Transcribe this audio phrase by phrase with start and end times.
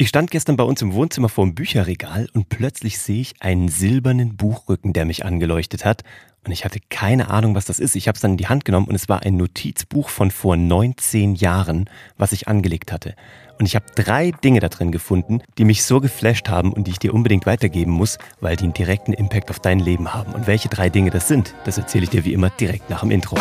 [0.00, 3.66] Ich stand gestern bei uns im Wohnzimmer vor dem Bücherregal und plötzlich sehe ich einen
[3.66, 6.04] silbernen Buchrücken, der mich angeleuchtet hat.
[6.46, 7.96] Und ich hatte keine Ahnung, was das ist.
[7.96, 10.56] Ich habe es dann in die Hand genommen und es war ein Notizbuch von vor
[10.56, 13.16] 19 Jahren, was ich angelegt hatte.
[13.58, 16.92] Und ich habe drei Dinge da drin gefunden, die mich so geflasht haben und die
[16.92, 20.32] ich dir unbedingt weitergeben muss, weil die einen direkten Impact auf dein Leben haben.
[20.32, 23.10] Und welche drei Dinge das sind, das erzähle ich dir wie immer direkt nach dem
[23.10, 23.36] Intro.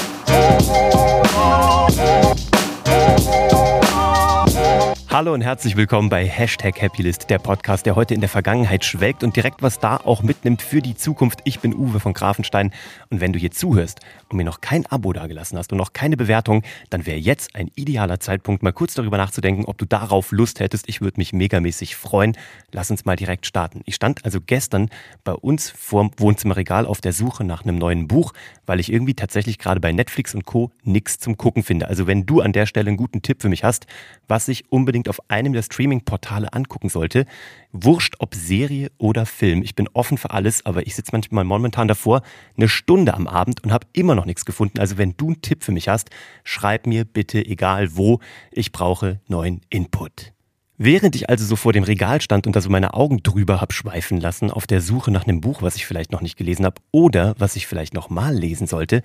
[5.18, 9.24] Hallo und herzlich willkommen bei Hashtag Happylist, der Podcast, der heute in der Vergangenheit schwelgt
[9.24, 11.40] und direkt was da auch mitnimmt für die Zukunft.
[11.44, 12.72] Ich bin Uwe von Grafenstein
[13.10, 16.18] und wenn du hier zuhörst und mir noch kein Abo dagelassen hast und noch keine
[16.18, 16.62] Bewertung,
[16.92, 20.88] dann wäre jetzt ein idealer Zeitpunkt, mal kurz darüber nachzudenken, ob du darauf Lust hättest.
[20.88, 22.38] Ich würde mich megamäßig freuen.
[22.72, 23.82] Lass uns mal direkt starten.
[23.86, 24.88] Ich stand also gestern
[25.24, 28.34] bei uns vorm Wohnzimmerregal auf der Suche nach einem neuen Buch,
[28.68, 30.70] weil ich irgendwie tatsächlich gerade bei Netflix und Co.
[30.84, 31.88] nichts zum Gucken finde.
[31.88, 33.88] Also wenn du an der Stelle einen guten Tipp für mich hast,
[34.28, 37.26] was ich unbedingt unbedingt auf einem der Streaming-Portale angucken sollte.
[37.72, 39.64] Wurscht, ob Serie oder Film.
[39.64, 42.22] Ich bin offen für alles, aber ich sitze manchmal momentan davor
[42.56, 44.80] eine Stunde am Abend und habe immer noch nichts gefunden.
[44.80, 46.10] Also wenn du einen Tipp für mich hast,
[46.44, 48.20] schreib mir bitte, egal wo.
[48.52, 50.34] Ich brauche neuen Input.
[50.80, 53.74] Während ich also so vor dem Regal stand und da so meine Augen drüber hab
[53.74, 56.80] schweifen lassen, auf der Suche nach einem Buch, was ich vielleicht noch nicht gelesen habe
[56.92, 59.02] oder was ich vielleicht noch mal lesen sollte,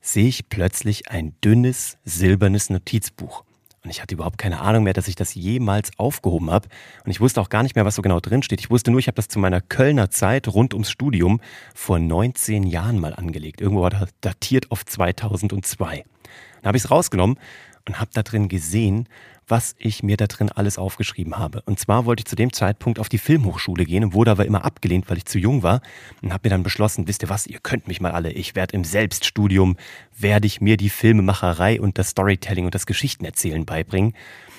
[0.00, 3.44] sehe ich plötzlich ein dünnes, silbernes Notizbuch.
[3.82, 6.68] Und ich hatte überhaupt keine Ahnung mehr, dass ich das jemals aufgehoben habe.
[7.04, 8.60] Und ich wusste auch gar nicht mehr, was so genau drin steht.
[8.60, 11.40] Ich wusste nur, ich habe das zu meiner Kölner Zeit rund ums Studium
[11.74, 13.60] vor 19 Jahren mal angelegt.
[13.60, 16.04] Irgendwo war das datiert auf 2002.
[16.60, 17.38] Dann habe ich es rausgenommen
[17.90, 19.08] und habe da drin gesehen,
[19.48, 21.60] was ich mir da drin alles aufgeschrieben habe.
[21.62, 24.64] Und zwar wollte ich zu dem Zeitpunkt auf die Filmhochschule gehen und wurde aber immer
[24.64, 25.82] abgelehnt, weil ich zu jung war
[26.22, 28.76] und habe mir dann beschlossen, wisst ihr was, ihr könnt mich mal alle, ich werde
[28.76, 29.76] im Selbststudium,
[30.16, 34.14] werde ich mir die Filmemacherei und das Storytelling und das Geschichtenerzählen beibringen.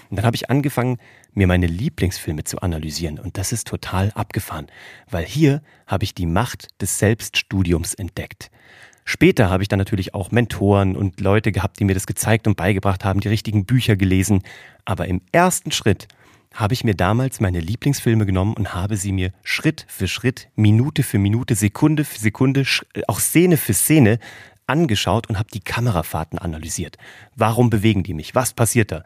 [0.09, 0.97] Und dann habe ich angefangen,
[1.33, 3.17] mir meine Lieblingsfilme zu analysieren.
[3.17, 4.67] Und das ist total abgefahren,
[5.09, 8.51] weil hier habe ich die Macht des Selbststudiums entdeckt.
[9.05, 12.57] Später habe ich dann natürlich auch Mentoren und Leute gehabt, die mir das gezeigt und
[12.57, 14.43] beigebracht haben, die richtigen Bücher gelesen.
[14.85, 16.07] Aber im ersten Schritt
[16.53, 21.03] habe ich mir damals meine Lieblingsfilme genommen und habe sie mir Schritt für Schritt, Minute
[21.03, 22.65] für Minute, Sekunde für Sekunde,
[23.07, 24.19] auch Szene für Szene
[24.71, 26.97] angeschaut und habe die Kamerafahrten analysiert.
[27.35, 28.33] Warum bewegen die mich?
[28.33, 29.03] Was passiert da?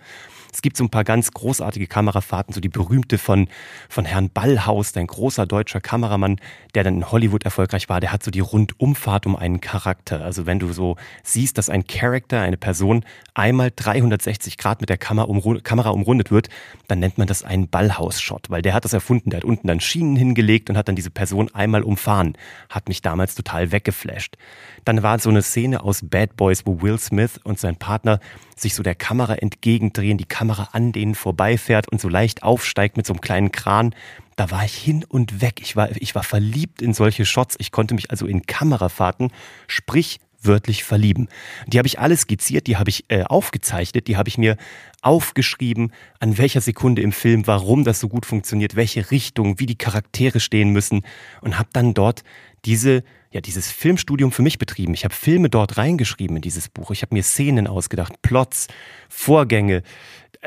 [0.55, 3.49] Es gibt so ein paar ganz großartige Kamerafahrten, so die berühmte von,
[3.89, 6.39] von Herrn Ballhaus, ein großer deutscher Kameramann,
[6.75, 10.23] der dann in Hollywood erfolgreich war, der hat so die Rundumfahrt um einen Charakter.
[10.23, 14.97] Also wenn du so siehst, dass ein Charakter, eine Person einmal 360 Grad mit der
[14.97, 16.47] Kamera, umru Kamera umrundet wird,
[16.87, 19.81] dann nennt man das einen Ballhaus-Shot, weil der hat das erfunden, der hat unten dann
[19.81, 22.37] Schienen hingelegt und hat dann diese Person einmal umfahren.
[22.69, 24.37] Hat mich damals total weggeflasht.
[24.85, 28.19] Dann war so eine Szene aus Bad Boys, wo Will Smith und sein Partner
[28.57, 33.05] sich so der Kamera entgegendrehen, die Kamera an denen vorbeifährt und so leicht aufsteigt mit
[33.05, 33.95] so einem kleinen Kran.
[34.35, 35.61] Da war ich hin und weg.
[35.61, 37.55] Ich war, ich war verliebt in solche Shots.
[37.57, 39.31] Ich konnte mich also in Kamerafahrten,
[39.67, 41.29] sprich wörtlich verlieben.
[41.67, 44.57] Die habe ich alle skizziert, die habe ich äh, aufgezeichnet, die habe ich mir
[45.01, 49.77] aufgeschrieben, an welcher Sekunde im Film, warum das so gut funktioniert, welche Richtung, wie die
[49.77, 51.03] Charaktere stehen müssen
[51.39, 52.23] und habe dann dort
[52.65, 54.93] diese ja dieses Filmstudium für mich betrieben.
[54.93, 56.91] Ich habe Filme dort reingeschrieben in dieses Buch.
[56.91, 58.67] Ich habe mir Szenen ausgedacht, Plots,
[59.09, 59.83] Vorgänge,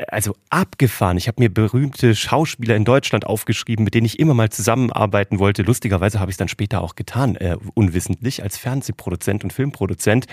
[0.07, 1.17] also abgefahren.
[1.17, 5.61] Ich habe mir berühmte Schauspieler in Deutschland aufgeschrieben, mit denen ich immer mal zusammenarbeiten wollte.
[5.61, 10.25] Lustigerweise habe ich es dann später auch getan, äh, unwissentlich als Fernsehproduzent und Filmproduzent.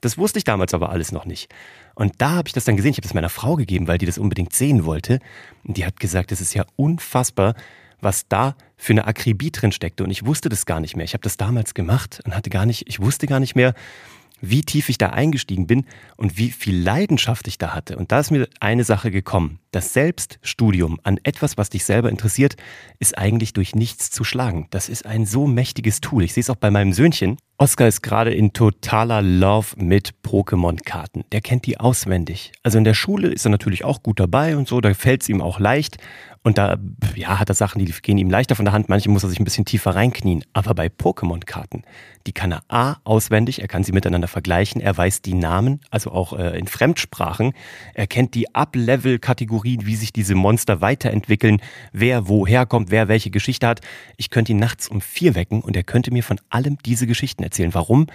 [0.00, 1.52] Das wusste ich damals aber alles noch nicht.
[1.94, 2.92] Und da habe ich das dann gesehen.
[2.92, 5.18] Ich habe es meiner Frau gegeben, weil die das unbedingt sehen wollte.
[5.64, 7.54] Und die hat gesagt, es ist ja unfassbar,
[8.00, 10.04] was da für eine Akribie drin steckte.
[10.04, 11.04] Und ich wusste das gar nicht mehr.
[11.04, 13.74] Ich habe das damals gemacht und hatte gar nicht, ich wusste gar nicht mehr,
[14.40, 15.84] wie tief ich da eingestiegen bin
[16.16, 17.96] und wie viel Leidenschaft ich da hatte.
[17.96, 19.58] Und da ist mir eine Sache gekommen.
[19.70, 22.56] Das Selbststudium an etwas, was dich selber interessiert,
[22.98, 24.68] ist eigentlich durch nichts zu schlagen.
[24.70, 26.24] Das ist ein so mächtiges Tool.
[26.24, 27.36] Ich sehe es auch bei meinem Söhnchen.
[27.58, 31.24] Oscar ist gerade in totaler Love mit Pokémon-Karten.
[31.32, 32.52] Der kennt die auswendig.
[32.62, 35.28] Also in der Schule ist er natürlich auch gut dabei und so, da fällt es
[35.28, 35.98] ihm auch leicht.
[36.48, 36.78] Und da
[37.14, 38.88] ja, hat er Sachen, die gehen ihm leichter von der Hand.
[38.88, 40.46] Manche muss er sich ein bisschen tiefer reinknien.
[40.54, 41.82] Aber bei Pokémon-Karten,
[42.26, 46.10] die kann er A auswendig, er kann sie miteinander vergleichen, er weiß die Namen, also
[46.10, 47.52] auch äh, in Fremdsprachen.
[47.92, 51.60] Er kennt die Up-Level-Kategorien, wie sich diese Monster weiterentwickeln,
[51.92, 53.82] wer woher kommt, wer welche Geschichte hat.
[54.16, 57.42] Ich könnte ihn nachts um vier wecken und er könnte mir von allem diese Geschichten
[57.42, 57.74] erzählen.
[57.74, 58.06] Warum?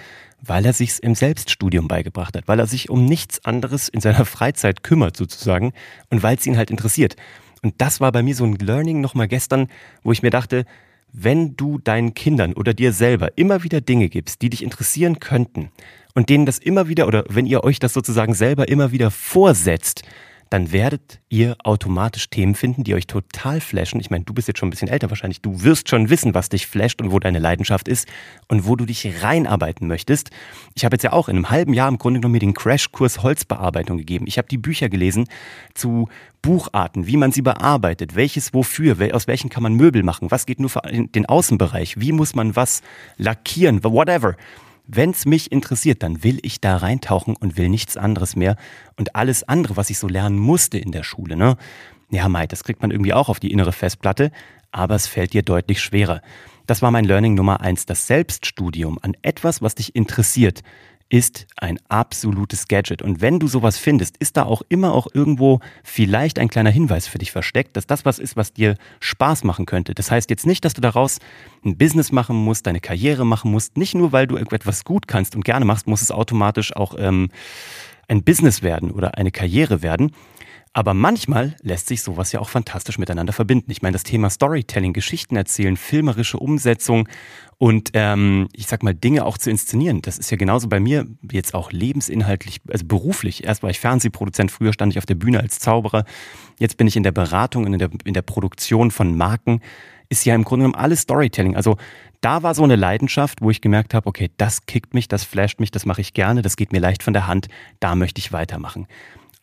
[0.41, 4.25] Weil er sich's im Selbststudium beigebracht hat, weil er sich um nichts anderes in seiner
[4.25, 5.71] Freizeit kümmert sozusagen
[6.09, 7.15] und weil es ihn halt interessiert.
[7.63, 9.68] Und das war bei mir so ein Learning nochmal gestern,
[10.04, 10.65] wo ich mir dachte,
[11.13, 15.71] wenn du deinen Kindern oder dir selber immer wieder Dinge gibst, die dich interessieren könnten
[16.13, 20.04] und denen das immer wieder oder wenn ihr euch das sozusagen selber immer wieder vorsetzt,
[20.53, 24.00] dann werdet ihr automatisch Themen finden, die euch total flashen.
[24.00, 25.41] Ich meine, du bist jetzt schon ein bisschen älter wahrscheinlich.
[25.41, 28.07] Du wirst schon wissen, was dich flasht und wo deine Leidenschaft ist
[28.50, 30.29] und wo du dich reinarbeiten möchtest.
[30.75, 33.23] Ich habe jetzt ja auch in einem halben Jahr im Grunde genommen mir den Crashkurs
[33.23, 34.25] Holzbearbeitung gegeben.
[34.27, 35.27] Ich habe die Bücher gelesen
[35.73, 36.07] zu
[36.44, 40.59] Bucharten, wie man sie bearbeitet, welches wofür, aus welchen kann man Möbel machen, was geht
[40.59, 42.83] nur für den Außenbereich, wie muss man was
[43.17, 44.35] lackieren, whatever.
[44.85, 48.57] Wenn es mich interessiert, dann will ich da reintauchen und will nichts anderes mehr.
[48.97, 51.57] Und alles andere, was ich so lernen musste in der Schule, ne?
[52.09, 54.31] Ja, Mai, das kriegt man irgendwie auch auf die innere Festplatte,
[54.71, 56.21] aber es fällt dir deutlich schwerer.
[56.68, 60.62] Das war mein Learning Nummer eins, das Selbststudium an etwas, was dich interessiert
[61.13, 63.04] ist ein absolutes Gadget.
[63.04, 67.06] Und wenn du sowas findest, ist da auch immer auch irgendwo vielleicht ein kleiner Hinweis
[67.06, 69.94] für dich versteckt, dass das was ist, was dir Spaß machen könnte.
[69.94, 71.19] Das heißt jetzt nicht, dass du daraus
[71.63, 73.77] ein Business machen musst, deine Karriere machen musst.
[73.77, 77.30] Nicht nur, weil du irgendetwas gut kannst und gerne machst, muss es automatisch auch ähm,
[78.07, 80.13] ein Business werden oder eine Karriere werden.
[80.75, 83.70] Aber manchmal lässt sich sowas ja auch fantastisch miteinander verbinden.
[83.70, 87.08] Ich meine, das Thema Storytelling, Geschichten erzählen, filmerische Umsetzung
[87.60, 90.02] und ähm, ich sag mal, Dinge auch zu inszenieren.
[90.02, 93.44] Das ist ja genauso bei mir jetzt auch lebensinhaltlich, also beruflich.
[93.44, 96.06] Erst war ich Fernsehproduzent, früher stand ich auf der Bühne als Zauberer.
[96.58, 99.62] Jetzt bin ich in der Beratung und in der, in der Produktion von Marken.
[100.10, 101.56] Ist ja im Grunde genommen alles Storytelling.
[101.56, 101.78] Also
[102.22, 105.60] da war so eine Leidenschaft, wo ich gemerkt habe, okay, das kickt mich, das flasht
[105.60, 107.48] mich, das mache ich gerne, das geht mir leicht von der Hand,
[107.80, 108.88] da möchte ich weitermachen.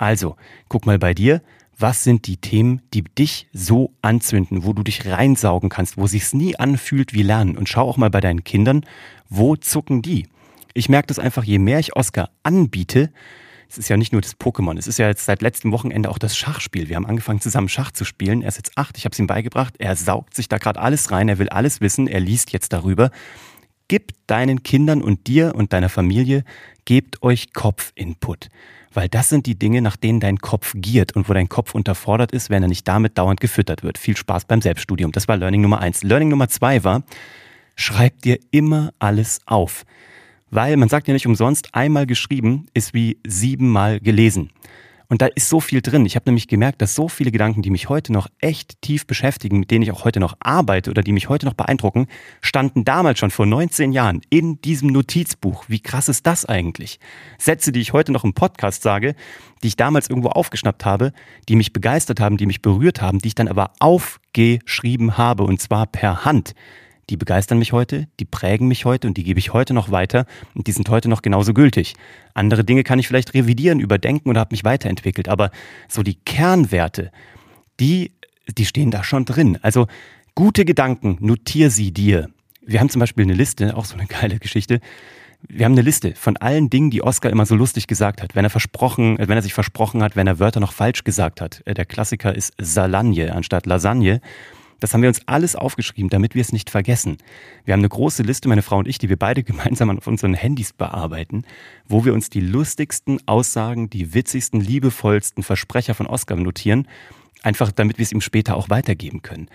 [0.00, 0.36] Also,
[0.70, 1.42] guck mal bei dir,
[1.78, 6.32] was sind die Themen, die dich so anzünden, wo du dich reinsaugen kannst, wo sich's
[6.32, 7.58] nie anfühlt wie Lernen.
[7.58, 8.86] Und schau auch mal bei deinen Kindern,
[9.28, 10.26] wo zucken die?
[10.72, 13.12] Ich merke das einfach, je mehr ich Oscar anbiete,
[13.68, 16.18] es ist ja nicht nur das Pokémon, es ist ja jetzt seit letztem Wochenende auch
[16.18, 16.88] das Schachspiel.
[16.88, 18.40] Wir haben angefangen zusammen Schach zu spielen.
[18.40, 19.74] Er ist jetzt acht, ich habe es ihm beigebracht.
[19.78, 23.10] Er saugt sich da gerade alles rein, er will alles wissen, er liest jetzt darüber.
[23.88, 26.44] Gib deinen Kindern und dir und deiner Familie,
[26.86, 28.48] gebt euch Kopfinput
[28.92, 32.32] weil das sind die Dinge, nach denen dein Kopf giert und wo dein Kopf unterfordert
[32.32, 33.98] ist, wenn er nicht damit dauernd gefüttert wird.
[33.98, 35.12] Viel Spaß beim Selbststudium.
[35.12, 36.02] Das war Learning Nummer eins.
[36.02, 37.02] Learning Nummer zwei war,
[37.76, 39.84] schreib dir immer alles auf.
[40.50, 44.50] Weil man sagt ja nicht umsonst, einmal geschrieben ist wie siebenmal gelesen.
[45.10, 46.06] Und da ist so viel drin.
[46.06, 49.58] Ich habe nämlich gemerkt, dass so viele Gedanken, die mich heute noch echt tief beschäftigen,
[49.58, 52.06] mit denen ich auch heute noch arbeite oder die mich heute noch beeindrucken,
[52.40, 55.64] standen damals schon vor 19 Jahren in diesem Notizbuch.
[55.66, 57.00] Wie krass ist das eigentlich?
[57.38, 59.16] Sätze, die ich heute noch im Podcast sage,
[59.64, 61.12] die ich damals irgendwo aufgeschnappt habe,
[61.48, 65.60] die mich begeistert haben, die mich berührt haben, die ich dann aber aufgeschrieben habe und
[65.60, 66.54] zwar per Hand
[67.10, 70.26] die begeistern mich heute, die prägen mich heute und die gebe ich heute noch weiter
[70.54, 71.94] und die sind heute noch genauso gültig.
[72.34, 75.50] Andere Dinge kann ich vielleicht revidieren, überdenken oder habe mich weiterentwickelt, aber
[75.88, 77.10] so die Kernwerte,
[77.80, 78.12] die,
[78.56, 79.58] die stehen da schon drin.
[79.62, 79.88] Also
[80.36, 82.30] gute Gedanken, notier sie dir.
[82.64, 84.80] Wir haben zum Beispiel eine Liste, auch so eine geile Geschichte.
[85.48, 88.36] Wir haben eine Liste von allen Dingen, die Oscar immer so lustig gesagt hat.
[88.36, 91.62] Wenn er versprochen, wenn er sich versprochen hat, wenn er Wörter noch falsch gesagt hat.
[91.66, 94.20] Der Klassiker ist Salagne anstatt Lasagne.
[94.80, 97.18] Das haben wir uns alles aufgeschrieben, damit wir es nicht vergessen.
[97.64, 100.34] Wir haben eine große Liste, meine Frau und ich, die wir beide gemeinsam auf unseren
[100.34, 101.44] Handys bearbeiten,
[101.86, 106.88] wo wir uns die lustigsten Aussagen, die witzigsten, liebevollsten Versprecher von Oscar notieren,
[107.42, 109.48] einfach damit wir es ihm später auch weitergeben können.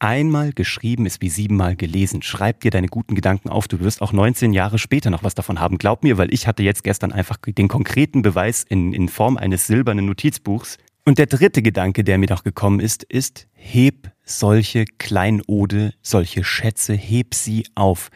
[0.00, 2.22] Einmal geschrieben ist wie siebenmal gelesen.
[2.22, 3.66] Schreib dir deine guten Gedanken auf.
[3.66, 5.76] Du wirst auch 19 Jahre später noch was davon haben.
[5.76, 9.66] Glaub mir, weil ich hatte jetzt gestern einfach den konkreten Beweis in, in Form eines
[9.66, 10.78] silbernen Notizbuchs.
[11.04, 16.94] Und der dritte Gedanke, der mir noch gekommen ist, ist, heb solche Kleinode, solche Schätze,
[16.94, 18.10] heb sie auf.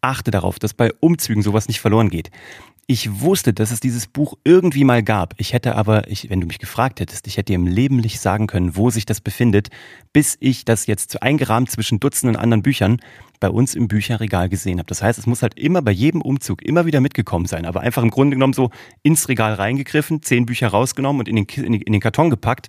[0.00, 2.30] Achte darauf, dass bei Umzügen sowas nicht verloren geht.
[2.88, 5.34] Ich wusste, dass es dieses Buch irgendwie mal gab.
[5.38, 8.20] Ich hätte aber, ich, wenn du mich gefragt hättest, ich hätte dir im Leben nicht
[8.20, 9.70] sagen können, wo sich das befindet,
[10.12, 13.00] bis ich das jetzt eingerahmt zwischen Dutzenden anderen Büchern
[13.40, 14.86] bei uns im Bücherregal gesehen habe.
[14.86, 18.04] Das heißt, es muss halt immer bei jedem Umzug immer wieder mitgekommen sein, aber einfach
[18.04, 18.70] im Grunde genommen so
[19.02, 22.68] ins Regal reingegriffen, zehn Bücher rausgenommen und in den, in den Karton gepackt,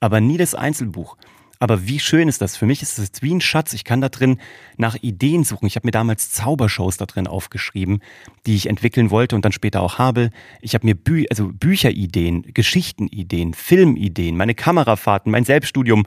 [0.00, 1.18] aber nie das Einzelbuch.
[1.58, 2.56] Aber wie schön ist das?
[2.56, 3.72] Für mich ist es wie ein Schatz.
[3.72, 4.38] Ich kann da drin
[4.76, 5.66] nach Ideen suchen.
[5.66, 8.00] Ich habe mir damals Zaubershows da drin aufgeschrieben,
[8.46, 10.30] die ich entwickeln wollte und dann später auch habe.
[10.60, 16.06] Ich habe mir Bü also Bücherideen, Geschichtenideen, Filmideen, meine Kamerafahrten, mein Selbststudium.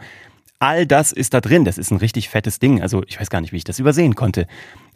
[0.59, 1.65] All das ist da drin.
[1.65, 2.81] Das ist ein richtig fettes Ding.
[2.81, 4.47] Also ich weiß gar nicht, wie ich das übersehen konnte.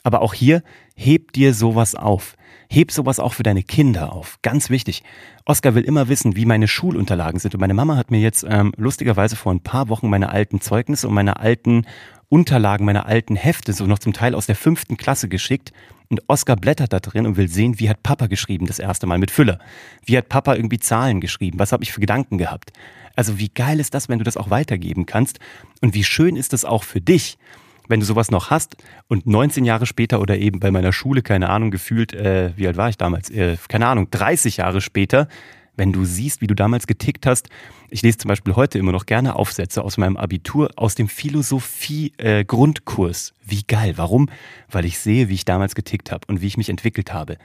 [0.06, 0.62] Aber auch hier,
[0.96, 2.36] heb dir sowas auf.
[2.70, 4.38] Heb sowas auch für deine Kinder auf.
[4.44, 5.02] Ganz wichtig.
[5.46, 7.56] Oskar will immer wissen, wie meine Schulunterlagen sind.
[7.56, 11.08] Und meine Mama hat mir jetzt ähm, lustigerweise vor ein paar Wochen meine alten Zeugnisse
[11.08, 11.88] und meine alten
[12.30, 15.74] Unterlagen, meine alten Hefte, so noch zum Teil aus der fünften Klasse geschickt.
[16.10, 19.18] Und Oskar blättert da drin und will sehen, wie hat Papa geschrieben das erste Mal
[19.18, 19.58] mit Füller.
[20.06, 21.58] Wie hat Papa irgendwie Zahlen geschrieben?
[21.58, 22.74] Was habe ich für Gedanken gehabt?
[23.16, 25.40] Also wie geil ist das, wenn du das auch weitergeben kannst?
[25.82, 27.40] Und wie schön ist das auch für dich?
[27.88, 28.78] Wenn du sowas noch hast
[29.08, 32.78] und 19 Jahre später oder eben bei meiner Schule, keine Ahnung, gefühlt, äh, wie alt
[32.78, 33.30] war ich damals?
[33.30, 35.28] Äh, keine Ahnung, 30 Jahre später,
[35.76, 37.50] wenn du siehst, wie du damals getickt hast.
[37.90, 43.30] Ich lese zum Beispiel heute immer noch gerne Aufsätze aus meinem Abitur, aus dem Philosophie-Grundkurs.
[43.30, 43.94] Äh, wie geil.
[43.98, 44.30] Warum?
[44.70, 47.38] Weil ich sehe, wie ich damals getickt habe und wie ich mich entwickelt habe.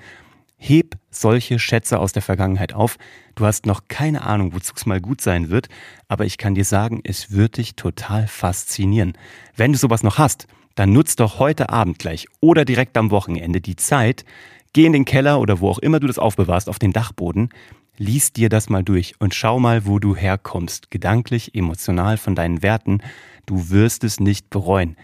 [0.62, 2.98] Heb solche Schätze aus der Vergangenheit auf.
[3.34, 5.68] Du hast noch keine Ahnung, wozu es mal gut sein wird,
[6.06, 9.14] aber ich kann dir sagen, es wird dich total faszinieren.
[9.56, 13.62] Wenn du sowas noch hast, dann nutzt doch heute Abend gleich oder direkt am Wochenende
[13.62, 14.26] die Zeit,
[14.74, 17.48] geh in den Keller oder wo auch immer du das aufbewahrst, auf den Dachboden,
[17.96, 22.62] lies dir das mal durch und schau mal, wo du herkommst, gedanklich, emotional von deinen
[22.62, 22.98] Werten.
[23.46, 24.96] Du wirst es nicht bereuen.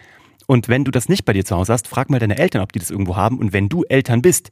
[0.46, 2.72] Und wenn du das nicht bei dir zu Hause hast, frag mal deine Eltern, ob
[2.72, 3.38] die das irgendwo haben.
[3.38, 4.50] Und wenn du Eltern bist,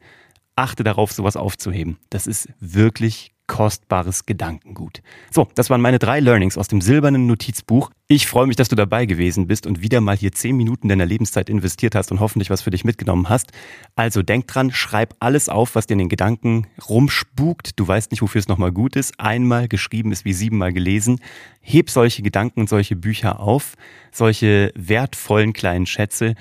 [0.56, 1.98] achte darauf, sowas aufzuheben.
[2.10, 5.02] Das ist wirklich kostbares Gedankengut.
[5.30, 7.90] So, das waren meine drei Learnings aus dem silbernen Notizbuch.
[8.08, 11.04] Ich freue mich, dass du dabei gewesen bist und wieder mal hier zehn Minuten deiner
[11.04, 13.52] Lebenszeit investiert hast und hoffentlich was für dich mitgenommen hast.
[13.96, 17.78] Also denk dran, schreib alles auf, was dir in den Gedanken rumspukt.
[17.78, 19.20] Du weißt nicht, wofür es nochmal gut ist.
[19.20, 21.20] Einmal geschrieben ist wie siebenmal gelesen.
[21.60, 23.74] Heb solche Gedanken und solche Bücher auf,
[24.10, 26.34] solche wertvollen kleinen Schätze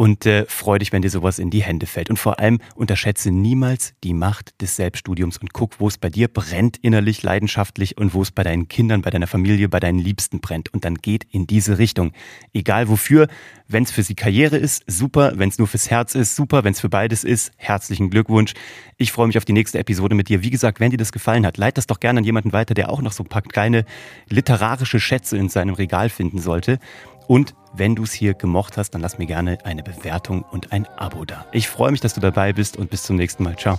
[0.00, 2.08] und äh, freu dich, wenn dir sowas in die Hände fällt.
[2.08, 6.28] Und vor allem unterschätze niemals die Macht des Selbststudiums und guck, wo es bei dir
[6.28, 10.40] brennt innerlich, leidenschaftlich und wo es bei deinen Kindern, bei deiner Familie, bei deinen Liebsten
[10.40, 10.72] brennt.
[10.72, 12.12] Und dann geht in diese Richtung.
[12.54, 13.28] Egal wofür,
[13.68, 15.34] wenn es für sie Karriere ist, super.
[15.36, 16.64] Wenn es nur fürs Herz ist, super.
[16.64, 18.54] Wenn es für beides ist, herzlichen Glückwunsch.
[18.96, 20.42] Ich freue mich auf die nächste Episode mit dir.
[20.42, 22.88] Wie gesagt, wenn dir das gefallen hat, leit das doch gerne an jemanden weiter, der
[22.88, 23.84] auch noch so ein paar kleine
[24.30, 26.78] literarische Schätze in seinem Regal finden sollte.
[27.30, 30.88] Und wenn du es hier gemocht hast, dann lass mir gerne eine Bewertung und ein
[30.96, 31.46] Abo da.
[31.52, 33.54] Ich freue mich, dass du dabei bist und bis zum nächsten Mal.
[33.56, 33.78] Ciao.